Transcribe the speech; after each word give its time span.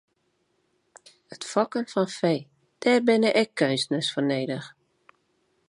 It 1.35 1.43
fokken 1.51 1.85
fan 1.93 2.09
fee, 2.17 2.41
dêr 2.81 2.99
binne 3.07 3.29
ek 3.41 3.51
keunstners 3.59 4.09
foar 4.13 4.27
nedich. 4.29 4.67